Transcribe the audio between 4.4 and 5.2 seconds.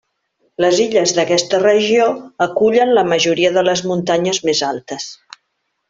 més altes.